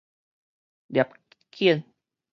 [0.91, 1.13] 獵
[1.59, 1.83] 犬